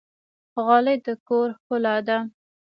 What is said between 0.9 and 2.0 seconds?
د کور ښکلا